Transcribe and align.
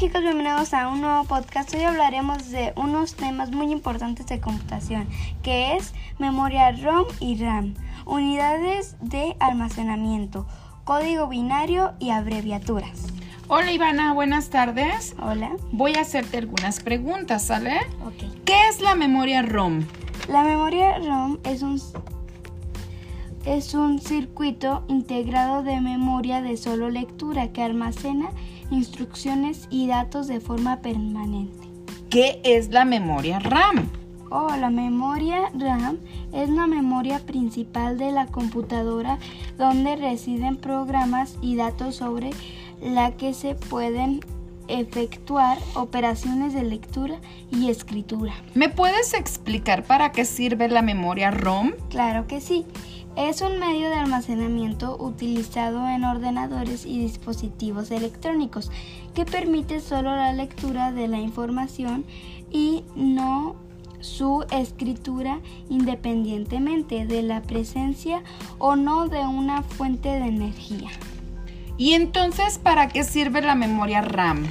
chicos, 0.00 0.22
bienvenidos 0.22 0.72
a 0.72 0.88
un 0.88 1.02
nuevo 1.02 1.24
podcast. 1.24 1.74
Hoy 1.74 1.82
hablaremos 1.82 2.50
de 2.50 2.72
unos 2.74 3.16
temas 3.16 3.50
muy 3.50 3.70
importantes 3.70 4.24
de 4.28 4.40
computación, 4.40 5.06
que 5.42 5.76
es 5.76 5.92
memoria 6.18 6.72
ROM 6.72 7.04
y 7.20 7.36
RAM, 7.36 7.74
unidades 8.06 8.96
de 9.02 9.36
almacenamiento, 9.40 10.46
código 10.84 11.28
binario 11.28 11.92
y 11.98 12.12
abreviaturas. 12.12 13.08
Hola 13.48 13.72
Ivana, 13.72 14.14
buenas 14.14 14.48
tardes. 14.48 15.14
Hola. 15.20 15.50
Voy 15.70 15.94
a 15.96 16.00
hacerte 16.00 16.38
algunas 16.38 16.80
preguntas, 16.80 17.44
¿sale? 17.44 17.76
Ok. 18.02 18.24
¿Qué 18.46 18.68
es 18.70 18.80
la 18.80 18.94
memoria 18.94 19.42
ROM? 19.42 19.84
La 20.30 20.44
memoria 20.44 20.98
ROM 20.98 21.36
es 21.44 21.60
un 21.60 21.78
es 23.44 23.74
un 23.74 24.00
circuito 24.00 24.84
integrado 24.88 25.62
de 25.62 25.80
memoria 25.80 26.42
de 26.42 26.56
solo 26.56 26.90
lectura 26.90 27.52
que 27.52 27.62
almacena 27.62 28.30
instrucciones 28.70 29.66
y 29.70 29.86
datos 29.86 30.28
de 30.28 30.40
forma 30.40 30.80
permanente. 30.80 31.68
¿Qué 32.08 32.40
es 32.44 32.68
la 32.70 32.84
memoria 32.84 33.38
RAM? 33.38 33.88
Oh, 34.30 34.54
la 34.56 34.70
memoria 34.70 35.50
RAM 35.58 35.98
es 36.32 36.48
la 36.50 36.66
memoria 36.66 37.18
principal 37.20 37.98
de 37.98 38.12
la 38.12 38.26
computadora 38.26 39.18
donde 39.58 39.96
residen 39.96 40.56
programas 40.56 41.36
y 41.40 41.56
datos 41.56 41.96
sobre 41.96 42.30
la 42.80 43.12
que 43.16 43.34
se 43.34 43.56
pueden 43.56 44.20
efectuar 44.68 45.58
operaciones 45.74 46.54
de 46.54 46.62
lectura 46.62 47.16
y 47.50 47.70
escritura. 47.70 48.32
¿Me 48.54 48.68
puedes 48.68 49.14
explicar 49.14 49.82
para 49.82 50.12
qué 50.12 50.24
sirve 50.24 50.68
la 50.68 50.82
memoria 50.82 51.32
ROM? 51.32 51.72
Claro 51.88 52.28
que 52.28 52.40
sí. 52.40 52.66
Es 53.16 53.42
un 53.42 53.58
medio 53.58 53.88
de 53.90 53.96
almacenamiento 53.96 54.96
utilizado 54.98 55.88
en 55.88 56.04
ordenadores 56.04 56.86
y 56.86 56.98
dispositivos 56.98 57.90
electrónicos 57.90 58.70
que 59.14 59.24
permite 59.24 59.80
solo 59.80 60.14
la 60.14 60.32
lectura 60.32 60.92
de 60.92 61.08
la 61.08 61.18
información 61.18 62.04
y 62.50 62.84
no 62.94 63.56
su 64.00 64.44
escritura 64.50 65.40
independientemente 65.68 67.04
de 67.04 67.22
la 67.22 67.42
presencia 67.42 68.22
o 68.58 68.76
no 68.76 69.08
de 69.08 69.20
una 69.20 69.62
fuente 69.62 70.08
de 70.08 70.26
energía. 70.26 70.90
¿Y 71.76 71.94
entonces 71.94 72.58
para 72.58 72.88
qué 72.88 73.04
sirve 73.04 73.42
la 73.42 73.54
memoria 73.54 74.02
RAM? 74.02 74.46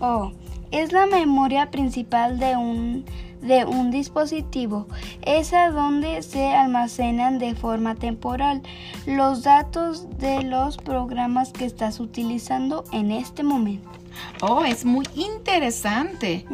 Oh, 0.00 0.32
es 0.70 0.92
la 0.92 1.06
memoria 1.06 1.70
principal 1.70 2.38
de 2.38 2.56
un, 2.56 3.04
de 3.40 3.64
un 3.64 3.90
dispositivo. 3.90 4.86
Es 5.22 5.52
a 5.52 5.70
donde 5.70 6.22
se 6.22 6.48
almacenan 6.48 7.38
de 7.38 7.54
forma 7.54 7.94
temporal 7.94 8.62
los 9.06 9.42
datos 9.42 10.06
de 10.18 10.42
los 10.42 10.76
programas 10.76 11.52
que 11.52 11.64
estás 11.64 12.00
utilizando 12.00 12.84
en 12.92 13.10
este 13.10 13.42
momento. 13.42 13.88
Oh, 14.40 14.64
es 14.64 14.84
muy 14.84 15.06
interesante. 15.14 16.44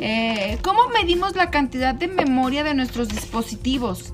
Eh, 0.00 0.58
¿Cómo 0.62 0.88
medimos 0.88 1.36
la 1.36 1.50
cantidad 1.50 1.94
de 1.94 2.08
memoria 2.08 2.64
de 2.64 2.74
nuestros 2.74 3.08
dispositivos? 3.08 4.12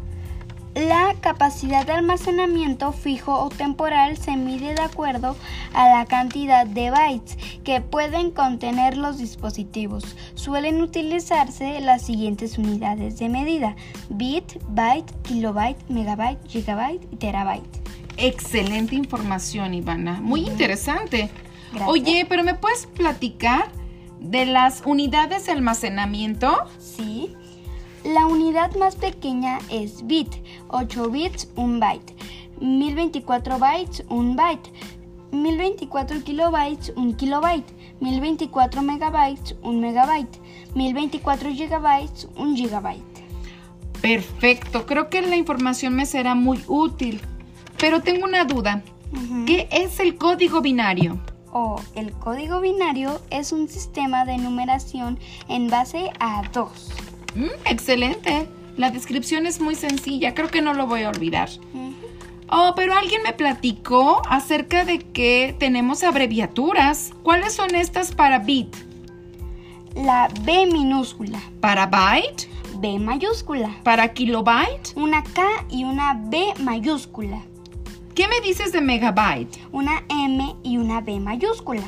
La 0.89 1.15
capacidad 1.21 1.85
de 1.85 1.93
almacenamiento 1.93 2.93
fijo 2.93 3.39
o 3.39 3.51
temporal 3.51 4.17
se 4.17 4.35
mide 4.37 4.73
de 4.75 4.81
acuerdo 4.81 5.37
a 5.75 5.91
la 5.91 6.07
cantidad 6.07 6.67
de 6.67 6.91
bytes 6.91 7.37
que 7.65 7.83
pueden 7.83 8.31
contener 8.31 8.97
los 8.97 9.19
dispositivos. 9.19 10.17
Suelen 10.35 10.81
utilizarse 10.81 11.83
las 11.83 12.01
siguientes 12.01 12.57
unidades 12.57 13.19
de 13.19 13.29
medida: 13.29 13.77
bit, 14.09 14.55
byte, 14.69 15.13
kilobyte, 15.23 15.85
megabyte, 15.91 16.41
gigabyte 16.49 17.07
y 17.13 17.17
terabyte. 17.17 17.83
Excelente 18.17 18.95
información, 18.95 19.75
Ivana. 19.75 20.23
Muy 20.23 20.47
interesante. 20.47 21.29
Gracias. 21.73 21.91
Oye, 21.91 22.25
pero 22.27 22.43
¿me 22.43 22.55
puedes 22.55 22.87
platicar 22.87 23.71
de 24.19 24.47
las 24.47 24.83
unidades 24.87 25.45
de 25.45 25.53
almacenamiento? 25.53 26.57
Sí. 26.79 27.37
La 28.05 28.27
unidad 28.27 28.75
más 28.77 28.97
pequeña 28.97 29.59
es 29.71 30.07
bit, 30.07 30.29
8 30.69 31.11
bits, 31.11 31.49
1 31.57 31.79
byte. 31.79 32.15
1024 32.59 33.59
bytes, 33.59 34.05
1 34.09 34.35
byte. 34.37 34.73
1024 35.33 36.25
kilobytes, 36.25 36.93
1 36.97 37.17
kilobyte. 37.17 37.73
1024 38.01 38.83
megabytes, 38.83 39.55
1 39.63 39.81
megabyte. 39.81 40.39
1024 40.75 41.51
gigabytes, 41.51 42.29
1 42.37 42.57
gigabyte. 42.57 43.25
Perfecto, 44.01 44.87
creo 44.87 45.11
que 45.11 45.21
la 45.21 45.37
información 45.37 45.95
me 45.95 46.07
será 46.07 46.35
muy 46.35 46.65
útil. 46.69 47.21
Pero 47.79 48.01
tengo 48.01 48.25
una 48.25 48.45
duda. 48.45 48.83
¿Qué 49.47 49.69
es 49.71 50.01
el 50.01 50.17
código 50.17 50.63
binario? 50.63 51.19
O 51.53 51.81
el 51.95 52.13
código 52.13 52.61
binario 52.61 53.21
es 53.31 53.53
un 53.53 53.69
sistema 53.69 54.25
de 54.25 54.39
numeración 54.39 55.19
en 55.49 55.69
base 55.69 56.11
a 56.19 56.43
2. 56.53 57.10
Mm, 57.35 57.49
excelente. 57.67 58.49
La 58.77 58.91
descripción 58.91 59.47
es 59.47 59.61
muy 59.61 59.75
sencilla, 59.75 60.35
creo 60.35 60.49
que 60.49 60.63
no 60.63 60.75
lo 60.75 60.87
voy 60.87 61.03
a 61.03 61.11
olvidar. 61.11 61.49
Oh, 62.49 62.73
pero 62.75 62.95
alguien 62.95 63.23
me 63.23 63.33
platicó 63.33 64.23
acerca 64.29 64.85
de 64.85 64.99
que 64.99 65.55
tenemos 65.59 66.03
abreviaturas. 66.03 67.13
¿Cuáles 67.23 67.53
son 67.53 67.75
estas 67.75 68.13
para 68.13 68.39
bit? 68.41 68.75
La 69.95 70.29
B 70.43 70.67
minúscula, 70.67 71.41
¿Para 71.61 71.87
byte? 71.87 72.49
B 72.79 72.99
mayúscula, 72.99 73.77
¿Para 73.83 74.13
kilobyte? 74.15 74.93
una 74.97 75.23
K 75.23 75.43
y 75.69 75.85
una 75.85 76.15
B 76.15 76.55
mayúscula, 76.61 77.43
¿Qué 78.15 78.27
me 78.29 78.41
dices 78.41 78.73
de 78.73 78.81
megabyte? 78.81 79.59
una 79.73 80.05
M 80.09 80.55
y 80.63 80.77
una 80.79 81.01
B 81.01 81.19
mayúscula, 81.21 81.83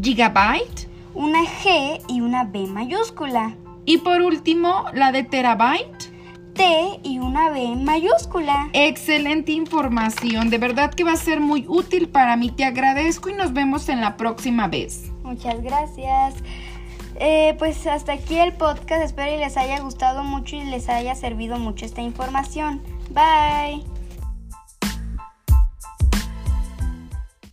¿Gigabyte? 0.00 0.88
una 1.14 1.42
G 1.44 2.00
y 2.08 2.20
una 2.20 2.44
B 2.44 2.66
mayúscula, 2.68 3.54
Y 3.86 3.98
por 3.98 4.20
último, 4.20 4.84
la 4.92 5.12
de 5.12 5.22
terabyte. 5.22 6.16
T 6.54 7.00
y 7.02 7.18
una 7.18 7.50
B 7.50 7.76
mayúscula. 7.76 8.70
Excelente 8.72 9.52
información, 9.52 10.48
de 10.48 10.56
verdad 10.56 10.92
que 10.94 11.04
va 11.04 11.12
a 11.12 11.16
ser 11.16 11.38
muy 11.38 11.66
útil 11.68 12.08
para 12.08 12.36
mí. 12.36 12.50
Te 12.50 12.64
agradezco 12.64 13.28
y 13.28 13.34
nos 13.34 13.52
vemos 13.52 13.90
en 13.90 14.00
la 14.00 14.16
próxima 14.16 14.66
vez. 14.66 15.12
Muchas 15.22 15.62
gracias. 15.62 16.34
Eh, 17.20 17.54
pues 17.58 17.86
hasta 17.86 18.12
aquí 18.12 18.38
el 18.38 18.54
podcast. 18.54 19.02
Espero 19.02 19.34
y 19.34 19.38
les 19.38 19.56
haya 19.56 19.80
gustado 19.80 20.24
mucho 20.24 20.56
y 20.56 20.64
les 20.64 20.88
haya 20.88 21.14
servido 21.14 21.58
mucho 21.58 21.84
esta 21.84 22.00
información. 22.00 22.82
Bye. 23.10 23.95